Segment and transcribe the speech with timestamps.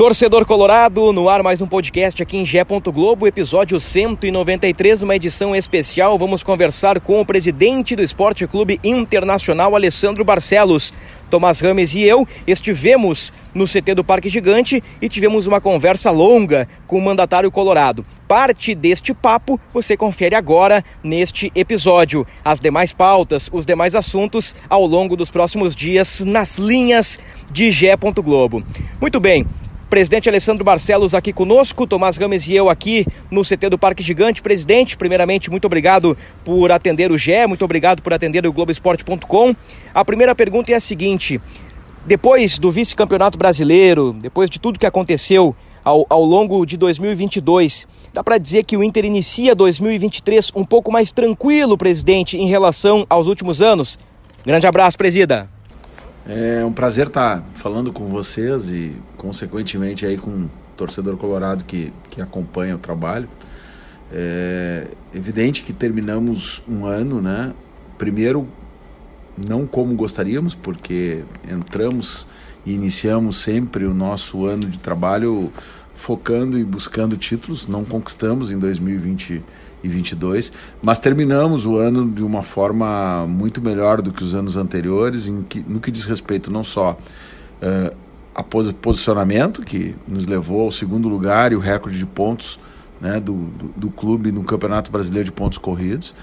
[0.00, 2.64] Torcedor Colorado, no ar mais um podcast aqui em Gé.
[2.64, 6.16] Globo, episódio 193, uma edição especial.
[6.16, 10.94] Vamos conversar com o presidente do Esporte Clube Internacional, Alessandro Barcelos.
[11.28, 16.66] Tomás Rames e eu estivemos no CT do Parque Gigante e tivemos uma conversa longa
[16.86, 18.02] com o mandatário colorado.
[18.26, 22.26] Parte deste papo você confere agora neste episódio.
[22.42, 27.94] As demais pautas, os demais assuntos ao longo dos próximos dias nas linhas de Gé.
[27.96, 28.64] Globo.
[28.98, 29.46] Muito bem,
[29.90, 34.40] Presidente Alessandro Barcelos aqui conosco, Tomás Gomes e eu aqui no CT do Parque Gigante.
[34.40, 39.52] Presidente, primeiramente, muito obrigado por atender o GE, muito obrigado por atender o Globoesporte.com.
[39.92, 41.40] A primeira pergunta é a seguinte:
[42.06, 48.22] depois do vice-campeonato brasileiro, depois de tudo que aconteceu ao, ao longo de 2022, dá
[48.22, 53.26] para dizer que o Inter inicia 2023 um pouco mais tranquilo, presidente, em relação aos
[53.26, 53.98] últimos anos?
[54.46, 55.50] Grande abraço, presida.
[56.32, 61.92] É um prazer estar falando com vocês e, consequentemente, aí com o torcedor colorado que,
[62.08, 63.28] que acompanha o trabalho.
[64.12, 67.52] É evidente que terminamos um ano, né?
[67.98, 68.46] Primeiro,
[69.36, 72.28] não como gostaríamos, porque entramos
[72.64, 75.52] e iniciamos sempre o nosso ano de trabalho
[75.94, 79.42] focando e buscando títulos, não conquistamos em 2020
[79.82, 84.56] e 22, mas terminamos o ano de uma forma muito melhor do que os anos
[84.56, 86.98] anteriores, em que, no que diz respeito não só
[87.62, 87.96] uh,
[88.34, 92.60] a posicionamento, que nos levou ao segundo lugar e o recorde de pontos
[93.00, 96.14] né, do, do, do clube no Campeonato Brasileiro de Pontos Corridos,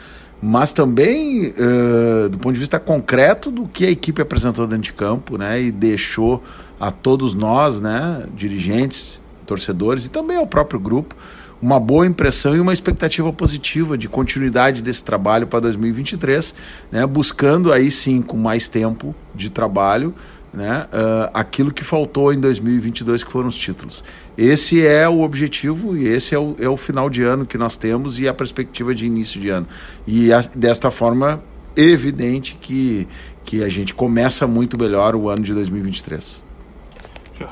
[0.41, 4.93] mas também uh, do ponto de vista concreto do que a equipe apresentou dentro de
[4.93, 6.43] campo né, e deixou
[6.79, 11.15] a todos nós, né, dirigentes, torcedores e também ao próprio grupo,
[11.61, 16.53] uma boa impressão e uma expectativa positiva de continuidade desse trabalho para 2023,
[16.91, 20.13] né, buscando aí sim, com mais tempo de trabalho,
[20.53, 24.03] né, uh, aquilo que faltou em 2022, que foram os títulos.
[24.37, 27.75] Esse é o objetivo e esse é o, é o final de ano que nós
[27.75, 29.67] temos e a perspectiva de início de ano.
[30.05, 31.43] E a, desta forma,
[31.75, 33.07] evidente que,
[33.43, 36.43] que a gente começa muito melhor o ano de 2023.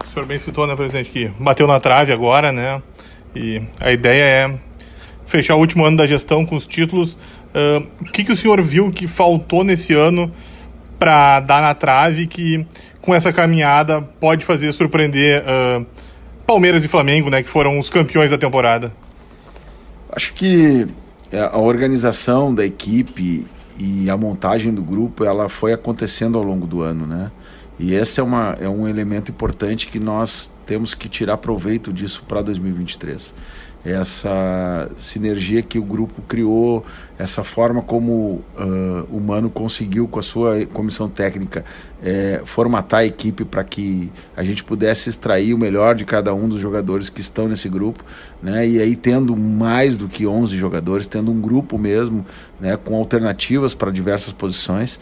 [0.03, 2.81] O senhor bem citou, né, presidente, que bateu na trave agora, né?
[3.35, 4.59] E a ideia é
[5.25, 7.13] fechar o último ano da gestão com os títulos.
[7.13, 10.31] Uh, o que, que o senhor viu que faltou nesse ano
[10.97, 12.65] para dar na trave que
[13.01, 15.85] com essa caminhada pode fazer surpreender uh,
[16.45, 18.93] Palmeiras e Flamengo, né, que foram os campeões da temporada?
[20.09, 20.87] Acho que
[21.31, 23.45] é, a organização da equipe
[23.77, 27.31] e a montagem do grupo ela foi acontecendo ao longo do ano, né?
[27.77, 32.23] E esse é, uma, é um elemento importante que nós temos que tirar proveito disso
[32.27, 33.35] para 2023.
[33.85, 36.83] Essa sinergia que o grupo criou,
[37.19, 41.63] essa forma como uh, o Mano conseguiu, com a sua comissão técnica,
[42.45, 46.59] formatar a equipe para que a gente pudesse extrair o melhor de cada um dos
[46.59, 48.03] jogadores que estão nesse grupo.
[48.43, 48.67] Né?
[48.67, 52.23] E aí, tendo mais do que 11 jogadores, tendo um grupo mesmo,
[52.59, 54.99] né, com alternativas para diversas posições,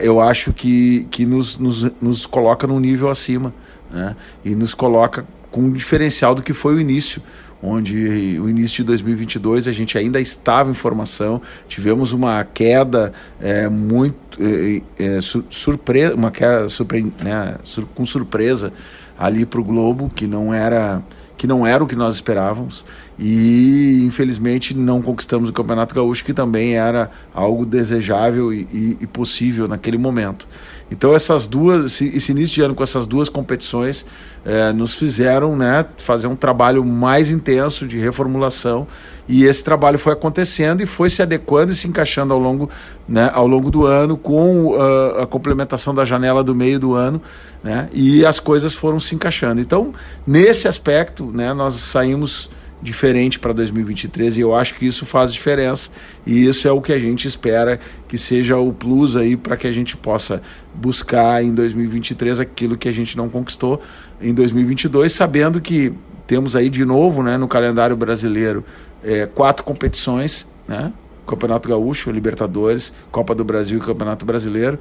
[0.00, 3.52] eu acho que, que nos, nos, nos coloca num nível acima
[3.92, 4.16] né?
[4.44, 7.22] e nos coloca com um diferencial do que foi o início
[7.62, 13.68] onde o início de 2022 a gente ainda estava em formação, tivemos uma queda é,
[13.68, 18.72] muito é, é, surpresa, uma queda surpre, né, sur, com surpresa
[19.16, 21.00] ali para o Globo que não era
[21.36, 22.84] que não era o que nós esperávamos
[23.18, 29.06] e infelizmente não conquistamos o Campeonato Gaúcho que também era algo desejável e, e, e
[29.06, 30.48] possível naquele momento.
[30.90, 34.04] Então essas duas, esse, início de ano com essas duas competições
[34.44, 38.86] é, nos fizeram né, fazer um trabalho mais intenso de reformulação
[39.26, 42.68] e esse trabalho foi acontecendo e foi se adequando e se encaixando ao longo,
[43.08, 47.22] né, ao longo do ano com uh, a complementação da janela do meio do ano
[47.64, 49.62] né, e as coisas foram se encaixando.
[49.62, 49.92] Então
[50.26, 52.50] nesse aspecto né, nós saímos
[52.82, 55.90] diferente para 2023 e eu acho que isso faz diferença
[56.26, 59.68] e isso é o que a gente espera que seja o plus aí para que
[59.68, 60.42] a gente possa
[60.74, 63.80] buscar em 2023 aquilo que a gente não conquistou
[64.20, 65.92] em 2022, sabendo que
[66.26, 68.64] temos aí de novo né, no calendário brasileiro
[69.02, 70.92] é, quatro competições, né?
[71.26, 74.78] Campeonato Gaúcho, Libertadores, Copa do Brasil e Campeonato Brasileiro.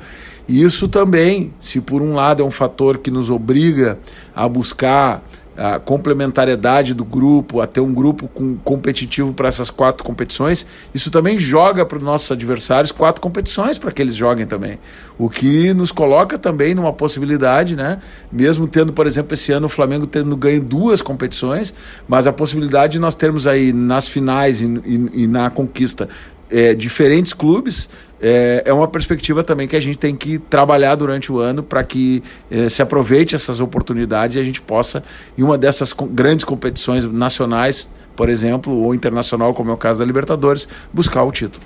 [0.47, 3.99] E isso também, se por um lado é um fator que nos obriga
[4.35, 5.23] a buscar
[5.61, 11.11] a complementariedade do grupo, a ter um grupo com, competitivo para essas quatro competições, isso
[11.11, 14.79] também joga para os nossos adversários quatro competições para que eles joguem também.
[15.19, 17.99] O que nos coloca também numa possibilidade, né?
[18.31, 21.73] Mesmo tendo, por exemplo, esse ano o Flamengo tendo ganho duas competições,
[22.07, 26.09] mas a possibilidade de nós termos aí nas finais e, e, e na conquista
[26.51, 27.87] é, diferentes clubes,
[28.21, 31.83] é, é, uma perspectiva também que a gente tem que trabalhar durante o ano para
[31.83, 32.21] que
[32.51, 35.03] é, se aproveite essas oportunidades e a gente possa,
[35.37, 40.05] em uma dessas grandes competições nacionais, por exemplo, ou internacional, como é o caso da
[40.05, 41.63] Libertadores, buscar o título.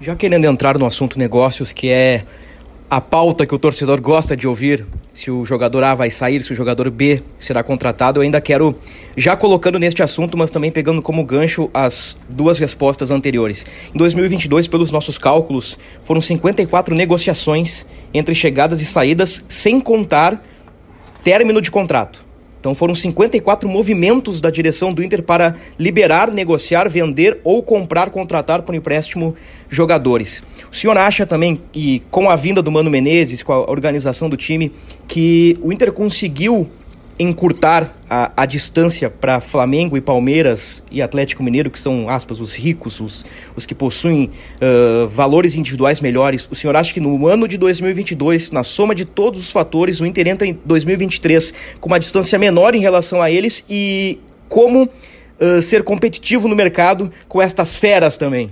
[0.00, 2.22] Já querendo entrar no assunto negócios, que é
[2.90, 6.52] a pauta que o torcedor gosta de ouvir, se o jogador A vai sair, se
[6.52, 8.74] o jogador B será contratado, eu ainda quero,
[9.16, 13.66] já colocando neste assunto, mas também pegando como gancho as duas respostas anteriores.
[13.94, 20.42] Em 2022, pelos nossos cálculos, foram 54 negociações entre chegadas e saídas, sem contar
[21.22, 22.27] término de contrato.
[22.68, 28.60] Então foram 54 movimentos da direção do Inter para liberar, negociar, vender ou comprar, contratar
[28.60, 29.34] por empréstimo
[29.70, 30.42] jogadores.
[30.70, 34.36] O senhor acha também, e com a vinda do Mano Menezes, com a organização do
[34.36, 34.70] time,
[35.06, 36.68] que o Inter conseguiu
[37.18, 42.54] encurtar a, a distância para Flamengo e Palmeiras e Atlético Mineiro, que são, aspas, os
[42.54, 43.26] ricos, os,
[43.56, 44.30] os que possuem
[44.62, 49.04] uh, valores individuais melhores, o senhor acha que no ano de 2022, na soma de
[49.04, 53.30] todos os fatores, o Inter entra em 2023 com uma distância menor em relação a
[53.30, 54.18] eles e
[54.48, 58.50] como uh, ser competitivo no mercado com estas feras também?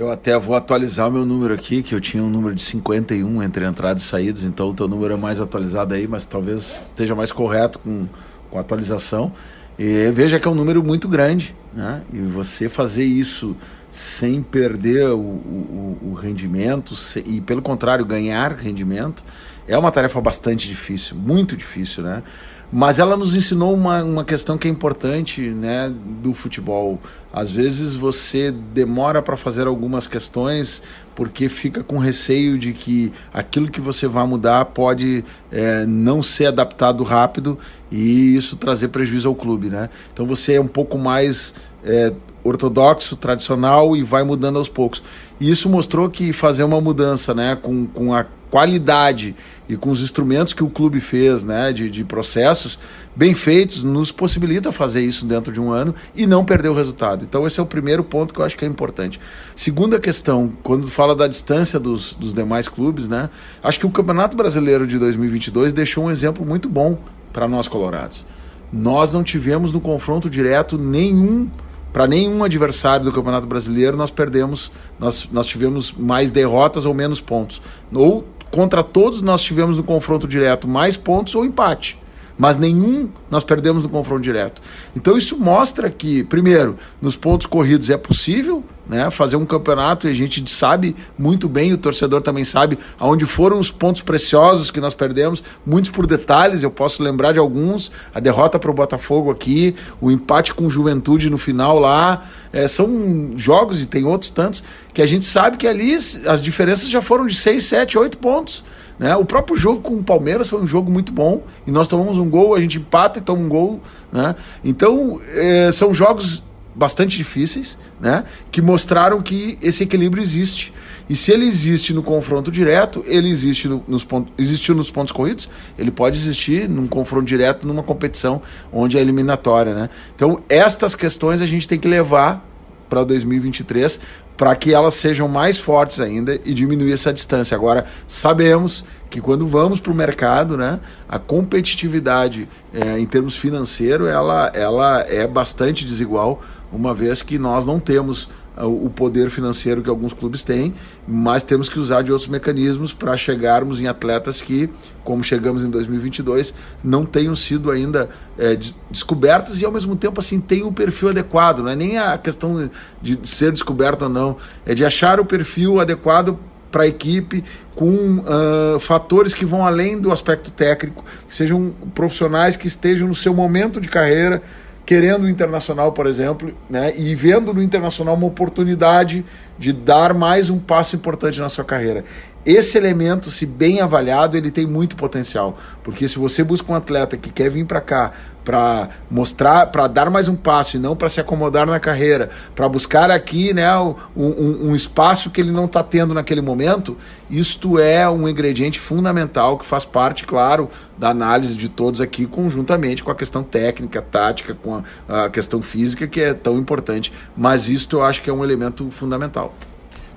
[0.00, 3.42] Eu até vou atualizar o meu número aqui, que eu tinha um número de 51
[3.42, 7.14] entre entradas e saídas, então o teu número é mais atualizado aí, mas talvez esteja
[7.14, 8.06] mais correto com,
[8.50, 9.30] com a atualização.
[9.78, 12.00] E veja que é um número muito grande, né?
[12.14, 13.54] E você fazer isso
[13.90, 19.22] sem perder o, o, o rendimento se, e, pelo contrário, ganhar rendimento
[19.68, 22.22] é uma tarefa bastante difícil, muito difícil, né?
[22.72, 27.00] Mas ela nos ensinou uma, uma questão que é importante né, do futebol.
[27.32, 30.82] Às vezes você demora para fazer algumas questões
[31.14, 36.46] porque fica com receio de que aquilo que você vai mudar pode é, não ser
[36.46, 37.58] adaptado rápido
[37.90, 39.68] e isso trazer prejuízo ao clube.
[39.68, 39.90] Né?
[40.12, 41.52] Então você é um pouco mais
[41.84, 45.02] é, ortodoxo, tradicional e vai mudando aos poucos.
[45.38, 49.34] E isso mostrou que fazer uma mudança né, com, com a qualidade
[49.68, 52.78] e com os instrumentos que o clube fez, né, de, de processos
[53.14, 57.24] bem feitos, nos possibilita fazer isso dentro de um ano e não perder o resultado.
[57.24, 59.20] Então esse é o primeiro ponto que eu acho que é importante.
[59.54, 63.30] Segunda questão, quando fala da distância dos, dos demais clubes, né,
[63.62, 66.98] acho que o Campeonato Brasileiro de 2022 deixou um exemplo muito bom
[67.32, 68.26] para nós colorados.
[68.72, 71.48] Nós não tivemos no confronto direto nenhum
[71.92, 77.20] para nenhum adversário do Campeonato Brasileiro nós perdemos, nós, nós tivemos mais derrotas ou menos
[77.20, 77.60] pontos.
[77.92, 81.98] Ou contra todos nós tivemos no confronto direto mais pontos ou empate
[82.40, 84.62] mas nenhum nós perdemos no confronto direto.
[84.96, 90.10] Então isso mostra que, primeiro, nos pontos corridos é possível né, fazer um campeonato e
[90.10, 94.80] a gente sabe muito bem, o torcedor também sabe, aonde foram os pontos preciosos que
[94.80, 99.30] nós perdemos, muitos por detalhes, eu posso lembrar de alguns, a derrota para o Botafogo
[99.30, 104.30] aqui, o empate com o Juventude no final lá, é, são jogos e tem outros
[104.30, 108.18] tantos, que a gente sabe que ali as diferenças já foram de 6, 7, 8
[108.18, 108.64] pontos.
[108.98, 109.14] Né?
[109.14, 112.28] O próprio jogo com o Palmeiras foi um jogo muito bom e nós tomamos um
[112.28, 113.80] gol, a gente empata e toma um gol.
[114.12, 114.34] Né?
[114.64, 116.42] Então, é, são jogos
[116.74, 118.24] bastante difíceis né?
[118.50, 120.72] que mostraram que esse equilíbrio existe.
[121.08, 125.12] E se ele existe no confronto direto, ele existe no, nos pontos, existiu nos pontos
[125.12, 128.40] corridos, ele pode existir num confronto direto numa competição
[128.72, 129.74] onde é eliminatória.
[129.74, 129.90] Né?
[130.14, 132.46] Então, estas questões a gente tem que levar
[132.88, 134.00] para 2023
[134.40, 137.54] para que elas sejam mais fortes ainda e diminuir essa distância.
[137.54, 144.08] Agora, sabemos que quando vamos para o mercado, né, a competitividade é, em termos financeiros
[144.08, 146.40] ela, ela é bastante desigual,
[146.72, 150.74] uma vez que nós não temos o poder financeiro que alguns clubes têm,
[151.06, 154.68] mas temos que usar de outros mecanismos para chegarmos em atletas que,
[155.02, 156.52] como chegamos em 2022,
[156.82, 158.58] não tenham sido ainda é,
[158.90, 161.60] descobertos e ao mesmo tempo assim tem o perfil adequado.
[161.60, 162.68] Não é nem a questão
[163.00, 166.38] de ser descoberto ou não, é de achar o perfil adequado
[166.70, 167.42] para a equipe
[167.74, 173.14] com uh, fatores que vão além do aspecto técnico, que sejam profissionais que estejam no
[173.14, 174.42] seu momento de carreira
[174.84, 179.24] querendo o Internacional, por exemplo, né, e vendo no Internacional uma oportunidade
[179.58, 182.04] de dar mais um passo importante na sua carreira.
[182.44, 187.16] Esse elemento, se bem avaliado, ele tem muito potencial, porque se você busca um atleta
[187.16, 191.10] que quer vir para cá para mostrar, para dar mais um passo e não para
[191.10, 195.66] se acomodar na carreira, para buscar aqui né, um, um, um espaço que ele não
[195.66, 196.96] está tendo naquele momento,
[197.28, 203.04] isto é um ingrediente fundamental que faz parte, claro, da análise de todos aqui, conjuntamente
[203.04, 207.12] com a questão técnica, tática, com a, a questão física, que é tão importante.
[207.36, 209.54] Mas isto eu acho que é um elemento fundamental.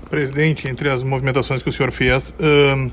[0.10, 2.92] Presidente, entre as movimentações que o senhor fez, um,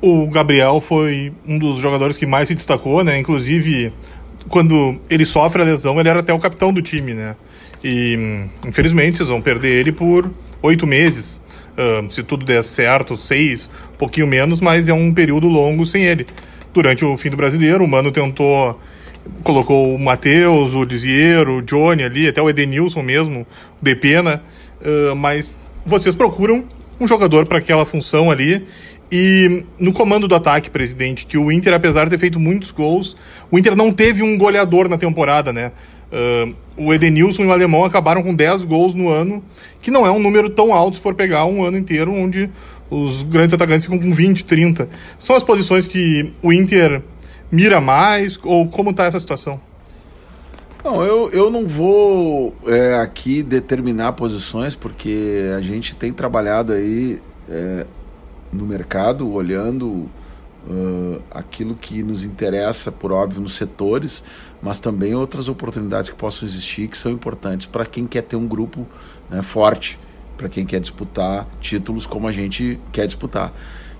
[0.00, 3.18] o Gabriel foi um dos jogadores que mais se destacou, né?
[3.18, 3.92] Inclusive,
[4.48, 7.36] quando ele sofre a lesão, ele era até o capitão do time, né?
[7.82, 10.30] E infelizmente vocês vão perder ele por
[10.62, 11.42] oito meses.
[11.76, 16.04] Um, se tudo der certo, seis, um pouquinho menos, mas é um período longo sem
[16.04, 16.26] ele.
[16.72, 18.78] Durante o fim do brasileiro, o Mano tentou
[19.42, 23.46] colocou o Matheus, o Lisieiro, o Johnny ali, até o Edenilson mesmo,
[23.80, 24.42] o Depena,
[24.82, 26.64] uh, mas vocês procuram
[27.00, 28.66] um jogador para aquela função ali.
[29.12, 33.16] E no comando do ataque, presidente, que o Inter, apesar de ter feito muitos gols,
[33.50, 35.72] o Inter não teve um goleador na temporada, né?
[36.10, 39.44] Uh, o Edenilson e o Alemão acabaram com 10 gols no ano,
[39.80, 42.50] que não é um número tão alto se for pegar um ano inteiro, onde
[42.90, 44.88] os grandes atacantes ficam com 20, 30.
[45.18, 47.02] São as posições que o Inter
[47.52, 49.60] mira mais, ou como está essa situação?
[50.84, 57.22] Não, eu, eu não vou é, aqui determinar posições, porque a gente tem trabalhado aí
[57.48, 57.86] é,
[58.52, 60.10] no mercado, olhando
[60.68, 64.22] uh, aquilo que nos interessa, por óbvio, nos setores,
[64.60, 68.46] mas também outras oportunidades que possam existir que são importantes para quem quer ter um
[68.46, 68.86] grupo
[69.30, 69.98] né, forte,
[70.36, 73.54] para quem quer disputar títulos como a gente quer disputar.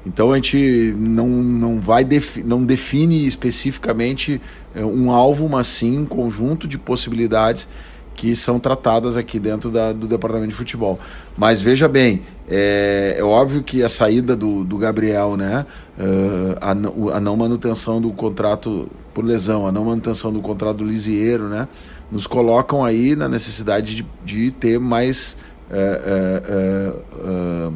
[0.06, 4.40] Então a gente não, não vai defi não define especificamente
[4.74, 7.68] é, um alvo, mas sim um conjunto de possibilidades
[8.14, 10.98] que são tratadas aqui dentro da, do departamento de futebol.
[11.36, 15.66] Mas veja bem, é, é óbvio que a saída do, do Gabriel, né,
[15.98, 20.84] uh, a, a, não manutenção do contrato por lesão, a não manutenção do contrato do
[20.84, 21.66] Lisieiro, né,
[22.10, 25.36] nos colocam aí na necessidade de, de ter mais
[25.70, 27.74] uh, uh,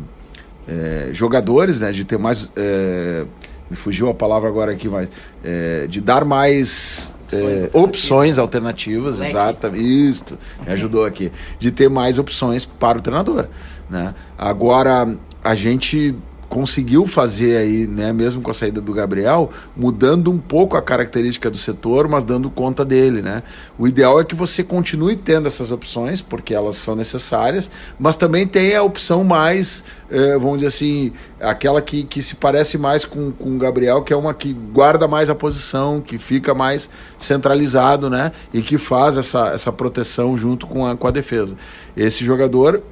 [0.68, 2.50] é, jogadores, né, de ter mais.
[2.54, 3.24] É,
[3.70, 5.10] me fugiu a palavra agora aqui, mas.
[5.42, 7.14] É, de dar mais.
[7.30, 13.48] É, opções alternativas, exato, isso, me ajudou aqui, de ter mais opções para o treinador,
[13.90, 14.14] né?
[14.38, 16.16] Agora a gente
[16.48, 21.50] conseguiu fazer aí, né, mesmo com a saída do Gabriel, mudando um pouco a característica
[21.50, 23.42] do setor, mas dando conta dele, né?
[23.78, 28.46] O ideal é que você continue tendo essas opções, porque elas são necessárias, mas também
[28.46, 33.30] tem a opção mais, eh, vamos dizer assim, aquela que, que se parece mais com,
[33.30, 36.88] com o Gabriel, que é uma que guarda mais a posição, que fica mais
[37.18, 38.32] centralizado, né?
[38.52, 41.56] E que faz essa, essa proteção junto com a, com a defesa.
[41.96, 42.82] Esse jogador,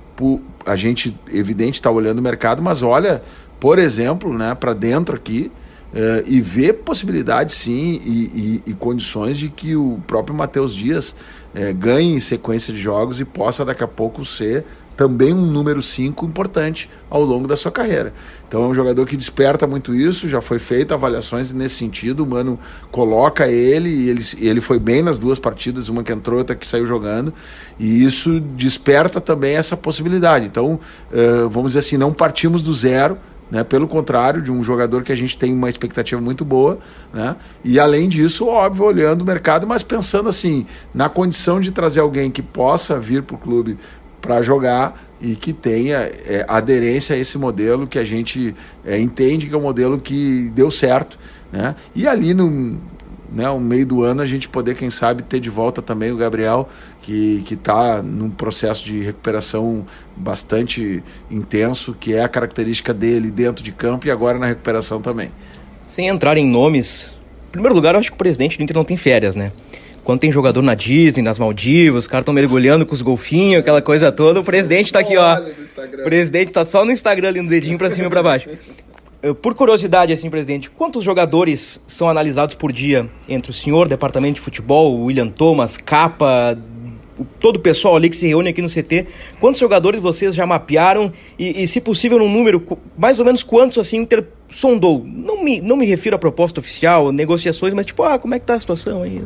[0.65, 3.23] a gente, evidente, está olhando o mercado, mas olha
[3.59, 5.51] por exemplo, né, para dentro aqui
[5.93, 11.15] uh, e ver possibilidades sim e, e, e, condições de que o próprio Matheus Dias
[11.55, 14.65] uh, ganhe sequência de jogos e possa daqui a pouco ser
[14.97, 18.15] também um número 5 importante ao longo da sua carreira.
[18.49, 22.27] Então é um jogador que desperta muito isso, já foi feita avaliações nesse sentido, o
[22.27, 22.59] Mano
[22.91, 26.67] coloca ele e ele, ele foi bem nas duas partidas, uma que entrou, outra que
[26.67, 27.33] saiu jogando,
[27.79, 30.47] e isso desperta também essa possibilidade.
[30.47, 30.81] Então,
[31.13, 33.19] uh, vamos dizer assim, não partimos do zero,
[33.51, 33.63] né?
[33.65, 36.79] Pelo contrário, de um jogador que a gente tem uma expectativa muito boa,
[37.13, 37.37] né?
[37.65, 42.31] E além disso, óbvio, olhando o mercado, mas pensando assim, na condição de trazer alguém
[42.31, 43.79] que possa vir para o clube
[44.21, 49.47] para jogar e que tenha é, aderência a esse modelo que a gente é, entende
[49.47, 51.19] que é um modelo que deu certo,
[51.53, 51.77] né?
[51.95, 52.79] E ali no
[53.33, 56.17] né, o meio do ano a gente poder, quem sabe, ter de volta também o
[56.17, 56.69] Gabriel,
[57.03, 59.85] que está num processo de recuperação
[60.17, 65.31] bastante intenso, que é a característica dele dentro de campo e agora na recuperação também.
[65.87, 67.17] Sem entrar em nomes,
[67.49, 69.53] em primeiro lugar, eu acho que o presidente do Inter não tem férias, né?
[70.05, 73.83] Quando tem jogador na Disney, nas Maldivas, os caras estão mergulhando com os golfinhos, aquela
[73.83, 75.41] coisa toda, o presidente está aqui, ó.
[75.41, 78.49] O presidente está só no Instagram ali, no dedinho para cima e para baixo.
[79.43, 84.41] Por curiosidade, assim, presidente, quantos jogadores são analisados por dia entre o senhor, departamento de
[84.41, 86.57] futebol, William Thomas, Capa,
[87.41, 89.07] todo o pessoal ali que se reúne aqui no CT?
[89.41, 92.63] Quantos jogadores vocês já mapearam e, e se possível, num número,
[92.97, 95.03] mais ou menos quantos, assim, Inter sondou?
[95.05, 98.47] Não me, não me refiro à proposta oficial, negociações, mas tipo, ah, como é que
[98.47, 99.23] tá a situação aí?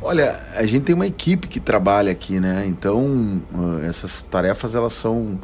[0.00, 2.64] Olha, a gente tem uma equipe que trabalha aqui, né?
[2.68, 3.42] Então,
[3.86, 5.38] essas tarefas, elas são,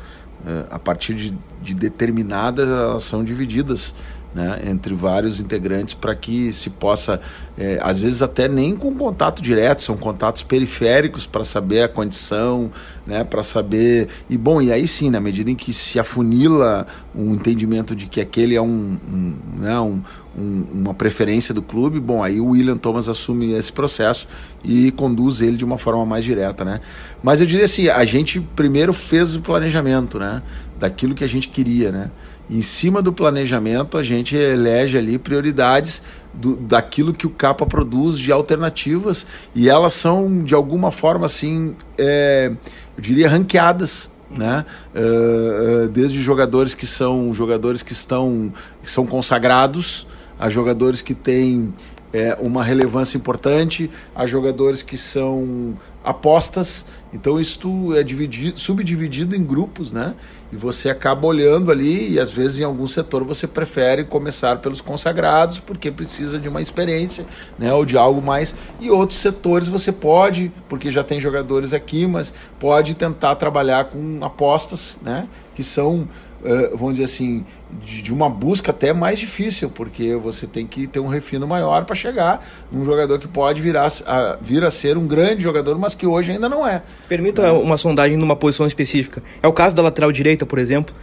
[0.70, 1.34] a partir de
[1.64, 3.94] de determinadas elas são divididas
[4.34, 7.20] né, entre vários integrantes para que se possa,
[7.56, 12.70] é, às vezes até nem com contato direto, são contatos periféricos para saber a condição,
[13.06, 14.08] né, para saber.
[14.28, 18.20] E bom, e aí sim, na medida em que se afunila um entendimento de que
[18.20, 20.02] aquele é um, um, né, um,
[20.36, 24.26] um uma preferência do clube, bom, aí o William Thomas assume esse processo
[24.64, 26.80] e conduz ele de uma forma mais direta, né?
[27.22, 30.42] Mas eu diria assim, a gente primeiro fez o planejamento, né,
[30.78, 32.10] daquilo que a gente queria, né?
[32.48, 38.18] Em cima do planejamento, a gente elege ali prioridades do, daquilo que o Capa produz
[38.18, 42.52] de alternativas e elas são, de alguma forma, assim, é,
[42.96, 44.12] eu diria, ranqueadas.
[44.30, 44.64] Né?
[44.96, 51.72] Uh, desde jogadores que são jogadores que estão que são consagrados a jogadores que têm
[52.14, 56.86] é, uma relevância importante, a jogadores que são apostas.
[57.12, 60.14] Então isso é dividido, subdividido em grupos, né?
[60.52, 64.80] E você acaba olhando ali e às vezes em algum setor você prefere começar pelos
[64.80, 67.26] consagrados porque precisa de uma experiência,
[67.58, 67.74] né?
[67.74, 68.54] Ou de algo mais.
[68.78, 74.24] E outros setores você pode, porque já tem jogadores aqui, mas pode tentar trabalhar com
[74.24, 75.26] apostas, né?
[75.52, 76.08] Que são
[76.42, 77.44] uh, vamos dizer assim,
[77.82, 81.94] de, uma busca até mais difícil, porque você tem que ter um refino maior para
[81.94, 86.06] chegar num jogador que pode virar a, vir a ser um grande jogador, mas que
[86.06, 86.82] hoje ainda não é.
[87.08, 89.22] Permita uma sondagem numa posição específica.
[89.42, 90.94] É o caso da lateral direita, por exemplo.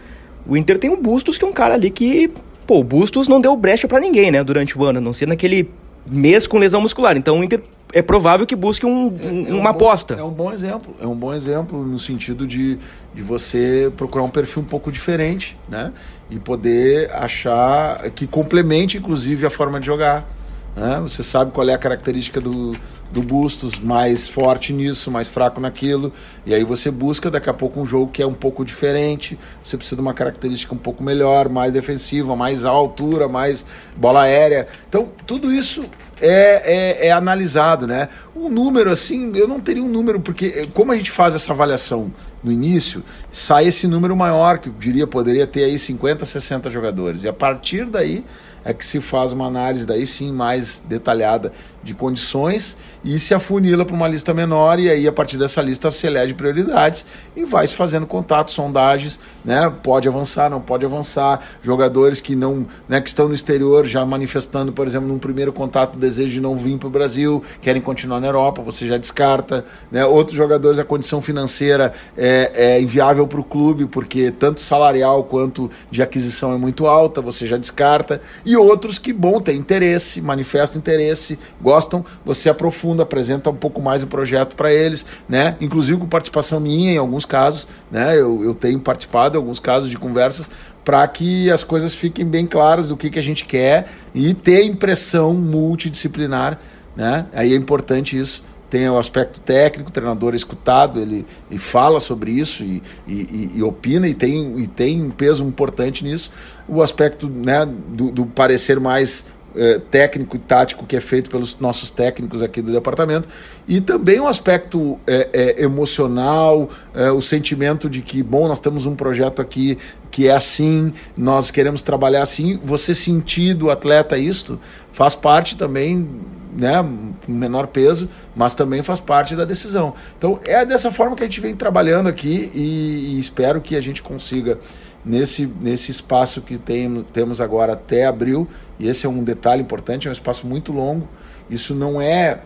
[0.46, 2.30] O Inter tem o Bustos, que é um cara ali que.
[2.66, 5.26] Pô, o Bustos não deu brecha para ninguém, né, durante o ano, a não ser
[5.26, 5.68] naquele
[6.06, 7.16] mês com lesão muscular.
[7.16, 7.62] Então o Inter
[7.92, 10.14] é provável que busque um, um, é, é uma bom, aposta.
[10.14, 10.94] É um bom exemplo.
[11.00, 12.78] É um bom exemplo no sentido de,
[13.14, 15.92] de você procurar um perfil um pouco diferente, né?
[16.30, 20.26] E poder achar que complemente, inclusive, a forma de jogar.
[20.74, 20.98] Né?
[21.02, 22.74] Você sabe qual é a característica do,
[23.10, 26.10] do Bustos, mais forte nisso, mais fraco naquilo.
[26.46, 29.38] E aí você busca daqui a pouco um jogo que é um pouco diferente.
[29.62, 34.66] Você precisa de uma característica um pouco melhor, mais defensiva, mais altura, mais bola aérea.
[34.88, 35.84] Então, tudo isso
[36.22, 38.08] é, é, é, analisado, né?
[38.34, 41.52] Um número assim, eu não teria um número, porque eh, como a gente faz essa
[41.52, 42.12] avaliação
[42.44, 43.02] no início,
[43.32, 47.24] sai esse número maior, que eu diria poderia ter aí 50, 60 jogadores.
[47.24, 48.24] E a partir daí
[48.64, 51.52] é que se faz uma análise daí sim mais detalhada
[51.82, 55.90] de condições e se afunila para uma lista menor e aí a partir dessa lista
[55.90, 59.72] se elege prioridades e vai se fazendo contatos, sondagens, né?
[59.82, 64.72] Pode avançar, não pode avançar, jogadores que não, né, que estão no exterior já manifestando,
[64.72, 68.20] por exemplo, num primeiro contato o desejo de não vir para o Brasil, querem continuar
[68.20, 70.04] na Europa, você já descarta, né?
[70.04, 75.70] Outros jogadores a condição financeira é, é inviável para o clube porque tanto salarial quanto
[75.90, 80.78] de aquisição é muito alta, você já descarta e outros que bom tem interesse, manifestam
[80.78, 81.38] interesse,
[81.72, 85.56] gostam, você aprofunda, apresenta um pouco mais o projeto para eles, né?
[85.60, 88.14] Inclusive com participação minha em alguns casos, né?
[88.18, 90.50] Eu, eu tenho participado em alguns casos de conversas
[90.84, 94.64] para que as coisas fiquem bem claras do que, que a gente quer e ter
[94.64, 96.58] impressão multidisciplinar,
[96.94, 97.26] né?
[97.32, 102.00] Aí é importante isso tem o aspecto técnico, o treinador é escutado, ele, ele fala
[102.00, 106.30] sobre isso e, e, e, opina e tem, e tem um peso importante nisso.
[106.66, 111.58] O aspecto né, do, do parecer mais é, técnico e tático que é feito pelos
[111.58, 113.28] nossos técnicos aqui do departamento
[113.66, 116.68] e também o um aspecto é, emocional,
[117.14, 119.78] o sentimento de que, bom, nós temos um projeto aqui
[120.12, 122.60] que é assim, nós queremos trabalhar assim.
[122.62, 124.60] Você sentir do atleta isto
[124.92, 126.06] faz parte também,
[126.54, 126.84] né,
[127.24, 129.94] com menor peso, mas também faz parte da decisão.
[130.18, 133.80] Então é dessa forma que a gente vem trabalhando aqui e, e espero que a
[133.80, 134.58] gente consiga
[135.04, 138.46] nesse, nesse espaço que tem, temos agora até abril,
[138.78, 141.08] e esse é um detalhe importante, é um espaço muito longo.
[141.50, 142.40] Isso não é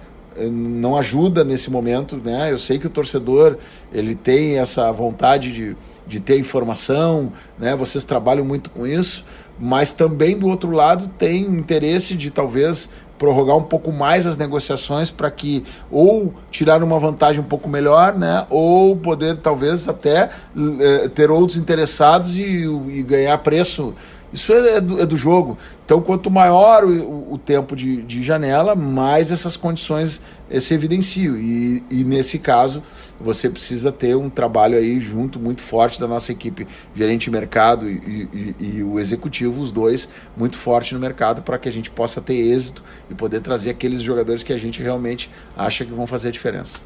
[0.50, 2.52] não ajuda nesse momento, né?
[2.52, 3.56] Eu sei que o torcedor
[3.92, 7.74] ele tem essa vontade de, de ter informação, né?
[7.74, 9.24] Vocês trabalham muito com isso,
[9.58, 15.10] mas também do outro lado tem interesse de talvez prorrogar um pouco mais as negociações
[15.10, 20.30] para que ou tirar uma vantagem um pouco melhor, né, ou poder talvez até
[20.80, 23.94] é, ter outros interessados e, e ganhar preço
[24.36, 25.56] isso é, é, do, é do, jogo.
[25.84, 30.20] Então, quanto maior o, o tempo de, de, janela, mais essas condições
[30.50, 31.36] eh, se evidenciam.
[31.36, 32.82] E, e, nesse caso,
[33.18, 37.88] você precisa ter um trabalho aí junto muito forte da nossa equipe, gerente de mercado
[37.88, 38.28] e,
[38.60, 42.20] e, e o executivo, os dois, muito forte no mercado para que a gente possa
[42.20, 46.28] ter êxito e poder trazer aqueles jogadores que a gente realmente acha que vão fazer
[46.28, 46.80] a diferença.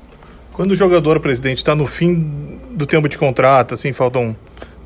[0.52, 4.36] Quando o jogador, presidente, está no fim do tempo de contrato, assim, faltam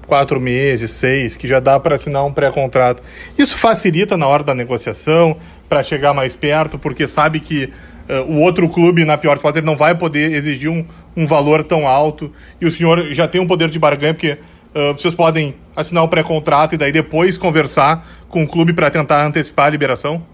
[0.07, 3.03] quatro meses, seis, que já dá para assinar um pré-contrato.
[3.39, 5.37] Isso facilita na hora da negociação,
[5.69, 7.73] para chegar mais perto, porque sabe que
[8.09, 10.85] uh, o outro clube, na pior hipótese, ele não vai poder exigir um,
[11.17, 14.39] um valor tão alto, e o senhor já tem um poder de barganha, porque
[14.75, 19.27] uh, vocês podem assinar o pré-contrato e daí depois conversar com o clube para tentar
[19.27, 20.25] antecipar a liberação?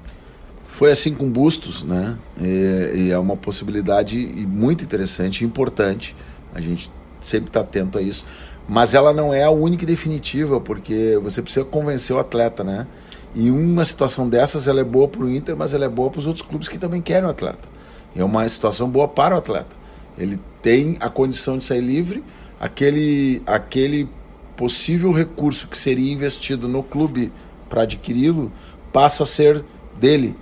[0.65, 2.17] Foi assim com Bustos, né?
[2.41, 6.15] E, e é uma possibilidade muito interessante, importante.
[6.55, 8.25] A gente sempre está atento a isso.
[8.71, 12.87] Mas ela não é a única e definitiva, porque você precisa convencer o atleta, né?
[13.35, 16.21] E uma situação dessas ela é boa para o Inter, mas ela é boa para
[16.21, 17.69] os outros clubes que também querem o atleta.
[18.15, 19.75] É uma situação boa para o atleta.
[20.17, 22.23] Ele tem a condição de sair livre,
[22.61, 24.09] aquele, aquele
[24.57, 27.33] possível recurso que seria investido no clube
[27.69, 28.53] para adquiri-lo
[28.93, 29.65] passa a ser
[29.99, 30.37] dele.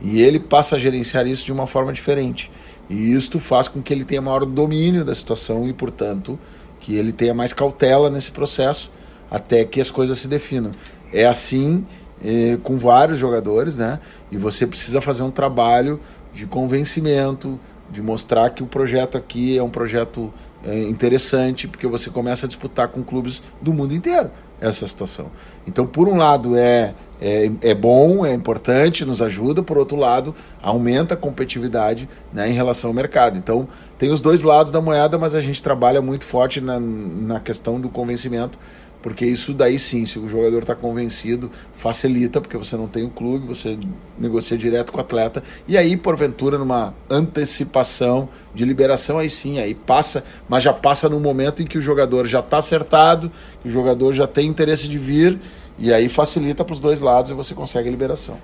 [0.00, 2.50] E ele passa a gerenciar isso de uma forma diferente.
[2.88, 6.38] E isto faz com que ele tenha maior domínio da situação e, portanto,
[6.84, 8.92] que ele tenha mais cautela nesse processo
[9.30, 10.72] até que as coisas se definam.
[11.10, 11.86] É assim
[12.22, 14.00] eh, com vários jogadores, né?
[14.30, 15.98] E você precisa fazer um trabalho
[16.34, 17.58] de convencimento,
[17.90, 20.30] de mostrar que o projeto aqui é um projeto
[20.62, 25.30] eh, interessante, porque você começa a disputar com clubes do mundo inteiro essa situação.
[25.66, 30.34] Então, por um lado, é, é, é bom, é importante, nos ajuda, por outro lado,
[30.62, 33.38] aumenta a competitividade né, em relação ao mercado.
[33.38, 37.40] Então, tem os dois lados da moeda, mas a gente trabalha muito forte na, na
[37.40, 38.58] questão do convencimento
[39.04, 43.08] porque isso daí sim, se o jogador está convencido, facilita, porque você não tem o
[43.08, 43.78] um clube, você
[44.18, 49.74] negocia direto com o atleta, e aí, porventura, numa antecipação de liberação, aí sim, aí
[49.74, 53.70] passa, mas já passa no momento em que o jogador já está acertado, que o
[53.70, 55.38] jogador já tem interesse de vir,
[55.78, 58.36] e aí facilita para os dois lados e você consegue a liberação.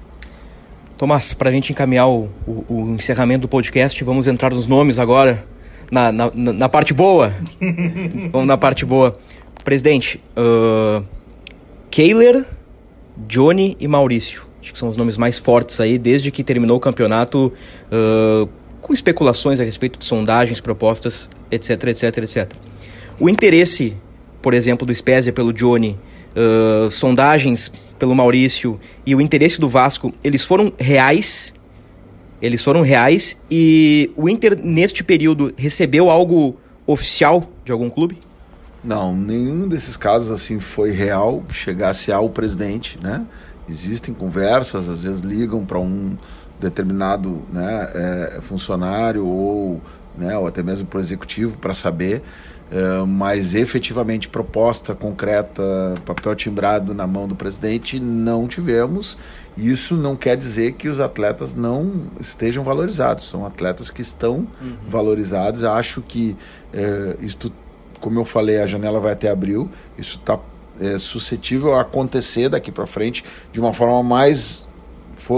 [0.97, 4.99] Tomás, para a gente encaminhar o, o, o, encerramento do podcast, vamos entrar nos nomes
[4.99, 5.47] agora,
[5.91, 7.33] na, na, na parte boa.
[8.31, 9.19] vamos na parte boa.
[9.65, 11.03] Presidente, uh,
[11.91, 12.45] Kehler,
[13.27, 14.47] Johnny e Maurício.
[14.61, 17.51] Acho que são os nomes mais fortes aí, desde que terminou o campeonato,
[17.91, 18.49] uh,
[18.83, 22.53] com especulações a respeito de sondagens, propostas, etc, etc, etc.
[23.19, 23.97] O interesse,
[24.43, 25.99] por exemplo, do Spezia pelo Johnny,
[26.37, 31.55] uh, sondagens pelo Maurício e o interesse do Vasco, eles foram reais.
[32.41, 38.19] Eles foram reais e o Inter, neste período, recebeu algo oficial de algum clube?
[38.83, 43.27] Não, nenhum desses casos assim foi real, chegasse ao presidente, né?
[43.69, 46.13] Existem conversas, às vezes ligam para um
[46.59, 49.81] determinado né, é, funcionário ou,
[50.17, 52.23] né, ou até mesmo para o executivo para saber,
[52.71, 55.63] é, mas efetivamente proposta concreta,
[56.05, 59.19] papel timbrado na mão do presidente, não tivemos.
[59.57, 64.77] Isso não quer dizer que os atletas não estejam valorizados, são atletas que estão uhum.
[64.89, 65.65] valorizados.
[65.65, 66.37] Acho que
[66.73, 67.53] é, isto
[68.01, 69.69] como eu falei, a janela vai até abril.
[69.97, 70.39] Isso está
[70.81, 74.67] é, suscetível a acontecer daqui para frente de uma forma mais,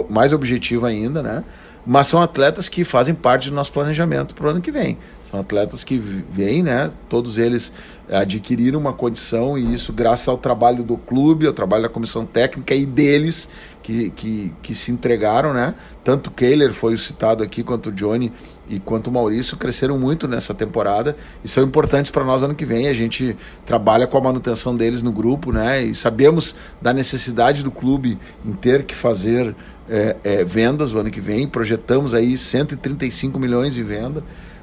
[0.08, 1.44] mais objetiva ainda, né?
[1.84, 4.96] Mas são atletas que fazem parte do nosso planejamento para o ano que vem.
[5.32, 6.90] São atletas que vêm, né?
[7.08, 7.72] Todos eles
[8.06, 12.74] adquiriram uma condição e isso graças ao trabalho do clube, ao trabalho da comissão técnica
[12.74, 13.48] e deles
[13.82, 15.74] que, que, que se entregaram, né?
[16.04, 18.30] Tanto o Kehler foi citado aqui, quanto o Johnny
[18.68, 22.66] e quanto o Maurício cresceram muito nessa temporada e são importantes para nós ano que
[22.66, 22.88] vem.
[22.88, 25.82] A gente trabalha com a manutenção deles no grupo, né?
[25.82, 29.56] E sabemos da necessidade do clube em ter que fazer
[29.88, 31.48] é, é, vendas o ano que vem.
[31.48, 34.22] Projetamos aí 135 milhões de venda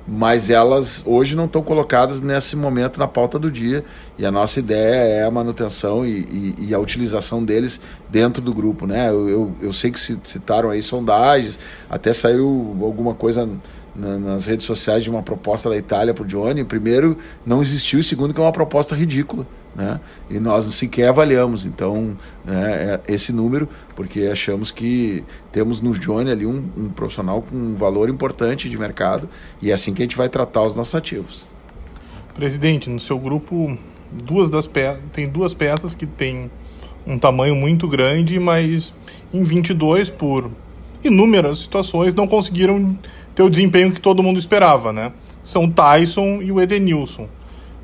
[0.10, 3.86] mas elas hoje não estão colocadas nesse momento na pauta do dia
[4.17, 8.52] e a nossa ideia é a manutenção e, e, e a utilização deles dentro do
[8.52, 9.10] grupo, né?
[9.10, 13.48] Eu, eu, eu, sei que citaram aí sondagens, até saiu alguma coisa
[13.95, 16.63] na, nas redes sociais de uma proposta da Itália para o Johnny.
[16.63, 19.99] Primeiro, não existiu, e segundo, que é uma proposta ridícula né?
[20.29, 26.32] E nós sequer avaliamos, então, né, é esse número, porque achamos que temos no Johnny
[26.32, 29.29] ali um, um, profissional com um valor importante de mercado
[29.62, 31.47] e é assim que a gente vai tratar os nossos ativos.
[32.34, 33.77] Presidente, no seu grupo,
[34.12, 34.97] duas das pe...
[35.12, 36.49] tem duas peças que têm
[37.05, 38.93] um tamanho muito grande, mas
[39.34, 40.49] em 22, por
[41.03, 42.97] inúmeras situações, não conseguiram
[43.34, 45.12] ter o desempenho que todo mundo esperava, né?
[45.43, 47.27] São Tyson e o Edenilson.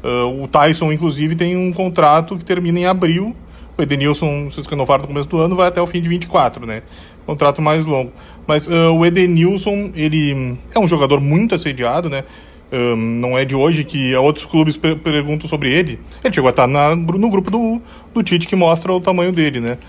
[0.06, 3.36] Uh, o Tyson, inclusive, tem um contrato que termina em abril.
[3.76, 6.84] O Edenilson, se renovaram no começo do ano, vai até o fim de 24, né?
[7.26, 8.12] Contrato mais longo.
[8.46, 12.24] Mas uh, o Edenilson, ele é um jogador muito assediado, né?
[12.72, 16.00] Uh, não é de hoje que outros clubes per perguntam sobre ele.
[16.24, 17.82] Ele chegou a estar na, no grupo do,
[18.14, 19.80] do Tite que mostra o tamanho dele, né?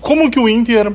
[0.00, 0.92] Como que o Inter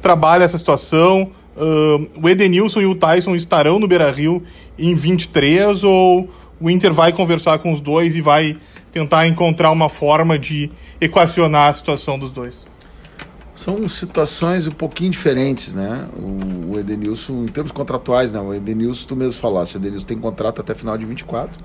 [0.00, 1.30] trabalha essa situação?
[1.54, 4.42] Uh, o Edenilson e o Tyson estarão no Beira-Rio
[4.78, 8.56] em 23 ou o Inter vai conversar com os dois e vai
[8.92, 12.64] tentar encontrar uma forma de equacionar a situação dos dois.
[13.54, 16.06] São situações um pouquinho diferentes, né?
[16.18, 18.38] O, Edenilson, em termos contratuais, né?
[18.38, 21.58] O Edenilson, tu mesmo falasse, o Edenilson tem contrato até final de 24.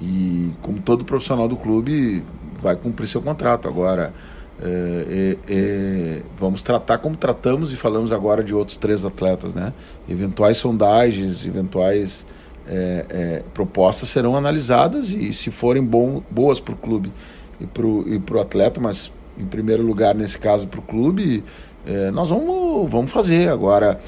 [0.00, 2.24] E como todo profissional do clube,
[2.58, 3.68] vai cumprir seu contrato.
[3.68, 4.12] Agora,
[4.60, 9.72] é, é, vamos tratar como tratamos e falamos agora de outros três atletas, né?
[10.08, 12.26] Eventuais sondagens, eventuais
[12.70, 17.12] é, é, propostas serão analisadas e se forem bom, boas para o clube
[17.60, 21.42] e para o atleta, mas em primeiro lugar nesse caso para o clube,
[21.84, 23.48] é, nós vamos, vamos fazer.
[23.48, 23.98] Agora,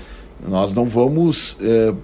[0.47, 1.57] nós não vamos,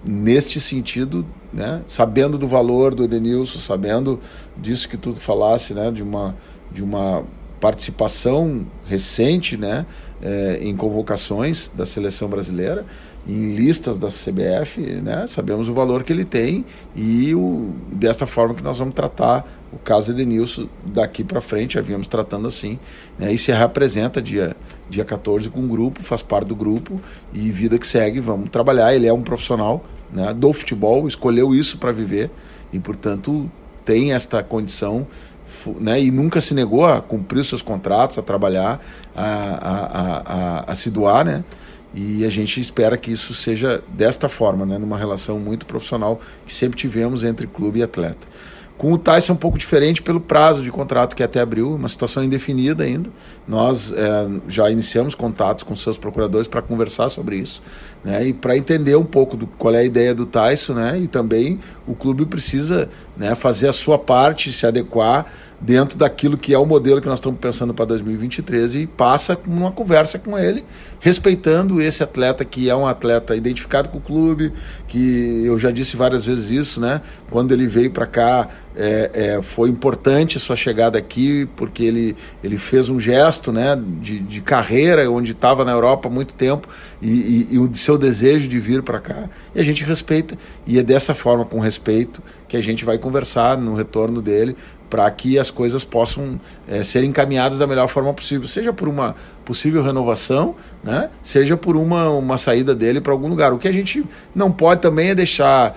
[0.04, 4.20] neste sentido, né, sabendo do valor do Edenilson, sabendo
[4.56, 6.36] disso que tu falasse, né, de uma,
[6.70, 7.24] de uma
[7.60, 9.86] participação recente né,
[10.22, 12.84] é, em convocações da seleção brasileira,
[13.28, 16.64] em listas da CBF, né, sabemos o valor que ele tem
[16.96, 22.08] e o, desta forma que nós vamos tratar o caso Edenilson daqui para frente, havíamos
[22.08, 22.78] tratando assim,
[23.18, 24.56] né, e se reapresenta dia,
[24.88, 26.98] dia 14 com o grupo, faz parte do grupo
[27.32, 31.76] e vida que segue, vamos trabalhar, ele é um profissional né, do futebol, escolheu isso
[31.76, 32.30] para viver
[32.72, 33.50] e portanto
[33.84, 35.06] tem esta condição
[35.80, 38.80] né, e nunca se negou a cumprir seus contratos, a trabalhar,
[39.14, 40.22] a, a,
[40.66, 41.44] a, a, se doar, né?
[41.94, 46.54] E a gente espera que isso seja desta forma, né, numa relação muito profissional que
[46.54, 48.26] sempre tivemos entre clube e atleta.
[48.78, 51.74] Com o Tyson é um pouco diferente pelo prazo de contrato que é até abril,
[51.74, 53.10] uma situação indefinida ainda.
[53.46, 57.60] Nós é, já iniciamos contatos com seus procuradores para conversar sobre isso,
[58.04, 58.28] né?
[58.28, 60.96] E para entender um pouco do qual é a ideia do Tyson, né?
[60.96, 65.26] E também o clube precisa, né, fazer a sua parte, se adequar
[65.60, 69.72] dentro daquilo que é o modelo que nós estamos pensando para 2023 e passa uma
[69.72, 70.64] conversa com ele,
[71.00, 74.52] respeitando esse atleta que é um atleta identificado com o clube,
[74.86, 77.00] que eu já disse várias vezes isso, né?
[77.30, 82.16] Quando ele veio para cá, é, é, foi importante a sua chegada aqui, porque ele,
[82.44, 86.68] ele fez um gesto né, de, de carreira, onde estava na Europa há muito tempo,
[87.02, 89.28] e, e, e o seu desejo de vir para cá.
[89.52, 93.58] E a gente respeita, e é dessa forma, com respeito, que a gente vai conversar
[93.58, 94.56] no retorno dele
[94.88, 99.14] para que as coisas possam é, ser encaminhadas da melhor forma possível, seja por uma
[99.44, 101.10] possível renovação, né?
[101.22, 103.52] seja por uma, uma saída dele para algum lugar.
[103.52, 105.76] O que a gente não pode também é deixar uh,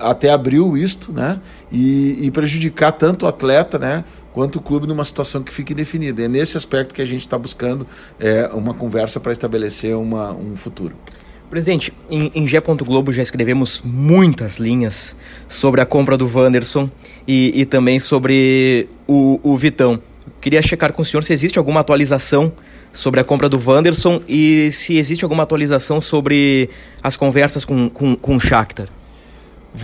[0.00, 1.40] até abril isto né?
[1.70, 4.04] E, e, prejudicar tanto o atleta né?
[4.32, 6.22] quanto o clube numa situação que fique definida.
[6.22, 7.86] É nesse aspecto que a gente está buscando
[8.18, 10.94] é, uma conversa para estabelecer uma, um futuro.
[11.50, 12.60] Presidente, em, em G.
[12.60, 15.16] Globo já escrevemos muitas linhas
[15.48, 16.88] sobre a compra do Wanderson
[17.26, 20.00] e, e também sobre o, o Vitão.
[20.40, 22.52] Queria checar com o senhor se existe alguma atualização
[22.92, 26.70] sobre a compra do Wanderson e se existe alguma atualização sobre
[27.02, 28.86] as conversas com, com, com o Shakhtar.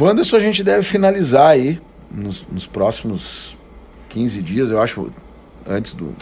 [0.00, 3.58] Wanderson a gente deve finalizar aí nos, nos próximos
[4.10, 5.10] 15 dias, eu acho,
[5.66, 6.14] antes do,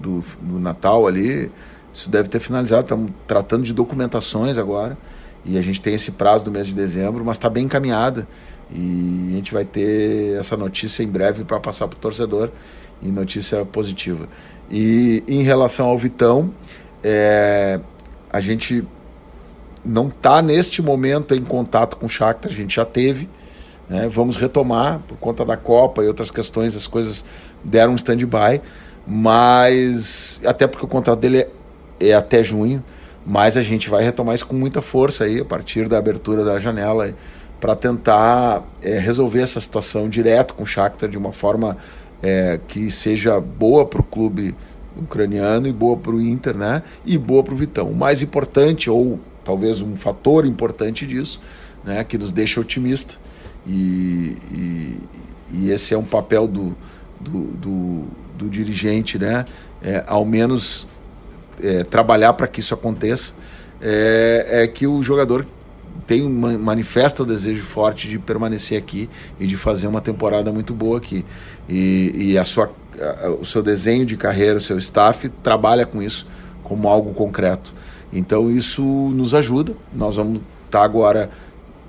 [0.00, 1.50] do, do Natal ali
[1.98, 2.82] isso deve ter finalizado.
[2.82, 4.96] Estamos tratando de documentações agora.
[5.44, 8.26] E a gente tem esse prazo do mês de dezembro, mas está bem encaminhada.
[8.70, 12.50] E a gente vai ter essa notícia em breve para passar para o torcedor.
[13.02, 14.28] E notícia positiva.
[14.70, 16.52] E em relação ao Vitão,
[17.02, 17.80] é,
[18.30, 18.84] a gente
[19.84, 23.28] não está neste momento em contato com o Shakhtar, a gente já teve.
[23.88, 24.08] Né?
[24.08, 27.24] Vamos retomar por conta da Copa e outras questões, as coisas
[27.64, 28.60] deram um stand-by.
[29.06, 31.50] Mas até porque o contrato dele é
[32.00, 32.82] é até junho,
[33.24, 36.58] mas a gente vai retomar isso com muita força aí a partir da abertura da
[36.58, 37.14] janela
[37.60, 41.76] para tentar é, resolver essa situação direto com o Shakhtar de uma forma
[42.22, 44.54] é, que seja boa para o clube
[44.96, 46.82] ucraniano e boa para o Inter, né?
[47.04, 47.90] E boa para o Vitão.
[47.90, 51.40] O mais importante ou talvez um fator importante disso,
[51.84, 52.02] né?
[52.04, 53.16] Que nos deixa otimista
[53.66, 54.98] e, e,
[55.52, 56.76] e esse é um papel do,
[57.20, 58.04] do, do,
[58.36, 59.44] do dirigente, né?
[59.82, 60.88] É, ao menos
[61.62, 63.32] é, trabalhar para que isso aconteça,
[63.80, 65.46] é, é, que o jogador
[66.06, 70.96] tem manifesta o desejo forte de permanecer aqui e de fazer uma temporada muito boa
[70.96, 71.24] aqui.
[71.68, 72.70] E, e a sua,
[73.38, 76.26] o seu desenho de carreira, o seu staff trabalha com isso
[76.62, 77.74] como algo concreto.
[78.12, 79.74] Então isso nos ajuda.
[79.92, 81.30] Nós vamos estar tá agora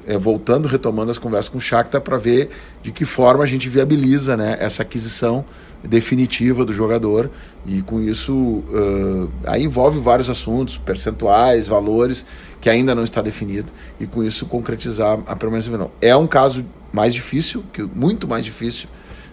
[0.09, 2.49] é, voltando, retomando as conversas com o Shakhtar para ver
[2.81, 5.45] de que forma a gente viabiliza né, essa aquisição
[5.83, 7.29] definitiva do jogador.
[7.63, 12.25] E com isso uh, aí envolve vários assuntos, percentuais, valores
[12.59, 13.71] que ainda não está definido.
[13.99, 18.43] E com isso concretizar a permanência do É um caso mais difícil, que muito mais
[18.43, 18.89] difícil,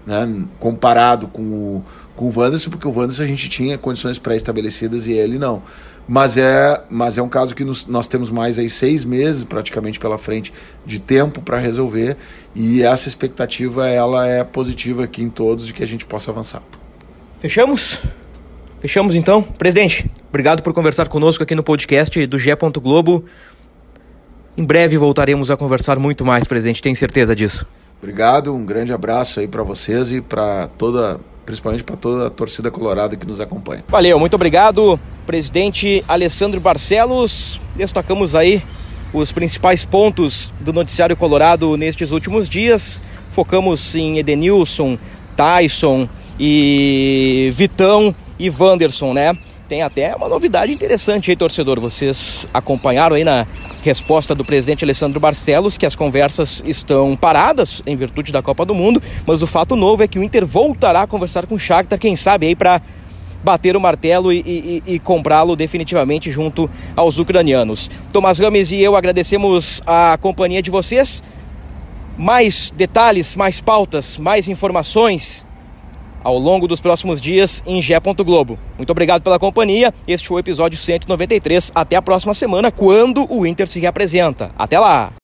[0.07, 1.85] né, comparado com o,
[2.15, 5.63] com o Wanderson, porque o Wanderson a gente tinha condições pré-estabelecidas e ele não.
[6.09, 9.99] Mas é, mas é um caso que nos, nós temos mais aí seis meses praticamente
[9.99, 10.53] pela frente
[10.85, 12.17] de tempo para resolver
[12.55, 16.63] e essa expectativa ela é positiva aqui em todos de que a gente possa avançar.
[17.41, 18.01] Fechamos?
[18.81, 19.43] Fechamos então.
[19.43, 22.57] Presidente, obrigado por conversar conosco aqui no podcast do G.
[22.81, 23.25] Globo.
[24.57, 27.67] Em breve voltaremos a conversar muito mais, presidente, tenho certeza disso.
[28.01, 32.71] Obrigado, um grande abraço aí para vocês e para toda principalmente para toda a torcida
[32.71, 33.85] colorada que nos acompanha.
[33.89, 37.61] Valeu, muito obrigado, presidente Alessandro Barcelos.
[37.77, 38.63] Destacamos aí
[39.15, 43.01] os principais pontos do noticiário colorado nestes últimos dias.
[43.31, 44.99] Focamos em Edenilson,
[45.37, 49.39] Tyson e Vitão e Wanderson, né?
[49.69, 51.81] Tem até uma novidade interessante aí, torcedor.
[51.81, 53.45] Vocês acompanharam aí na
[53.83, 58.77] resposta do presidente Alessandro Barcelos que as conversas estão paradas em virtude da Copa do
[58.77, 61.99] Mundo, mas o fato novo é que o Inter voltará a conversar com o Shakhtar,
[61.99, 62.81] quem sabe aí para
[63.43, 67.91] bater o martelo e, e, e comprá-lo definitivamente junto aos ucranianos.
[68.13, 71.25] Tomás Rames e eu agradecemos a companhia de vocês.
[72.17, 75.45] Mais detalhes, mais pautas, mais informações
[76.27, 78.01] ao longo dos próximos dias em Gé.
[78.01, 78.59] Globo.
[78.77, 79.95] Muito obrigado pela companhia.
[80.09, 81.71] Este foi o episódio 193.
[81.73, 84.51] Até a próxima semana, quando o Inter se reapresenta.
[84.59, 85.13] Até lá!